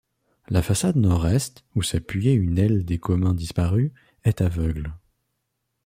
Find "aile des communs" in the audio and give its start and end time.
2.57-3.35